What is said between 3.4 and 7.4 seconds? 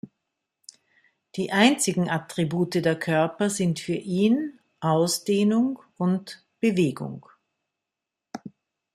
sind für ihn Ausdehnung und Bewegung.